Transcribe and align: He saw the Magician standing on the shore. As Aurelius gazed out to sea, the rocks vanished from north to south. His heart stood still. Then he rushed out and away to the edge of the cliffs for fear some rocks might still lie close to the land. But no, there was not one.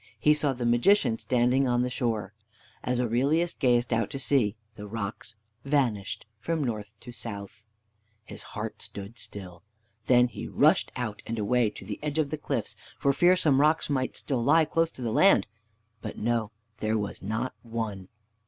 He 0.19 0.33
saw 0.33 0.53
the 0.53 0.65
Magician 0.65 1.19
standing 1.19 1.67
on 1.67 1.83
the 1.83 1.89
shore. 1.91 2.33
As 2.83 2.99
Aurelius 2.99 3.53
gazed 3.53 3.93
out 3.93 4.09
to 4.09 4.17
sea, 4.17 4.55
the 4.73 4.87
rocks 4.87 5.35
vanished 5.63 6.25
from 6.39 6.63
north 6.63 6.95
to 7.01 7.11
south. 7.11 7.67
His 8.25 8.41
heart 8.57 8.81
stood 8.81 9.19
still. 9.19 9.61
Then 10.07 10.27
he 10.27 10.47
rushed 10.47 10.91
out 10.95 11.21
and 11.27 11.37
away 11.37 11.69
to 11.69 11.85
the 11.85 11.99
edge 12.01 12.17
of 12.17 12.31
the 12.31 12.39
cliffs 12.39 12.75
for 12.97 13.13
fear 13.13 13.35
some 13.35 13.61
rocks 13.61 13.91
might 13.91 14.17
still 14.17 14.43
lie 14.43 14.65
close 14.65 14.89
to 14.89 15.03
the 15.03 15.11
land. 15.13 15.45
But 16.01 16.17
no, 16.17 16.49
there 16.79 16.97
was 16.97 17.21
not 17.21 17.53
one. 17.61 18.07